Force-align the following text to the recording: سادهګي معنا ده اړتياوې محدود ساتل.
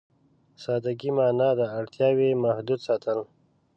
سادهګي 0.63 1.09
معنا 1.17 1.49
ده 1.59 1.65
اړتياوې 1.79 2.29
محدود 2.43 2.79
ساتل. 2.87 3.19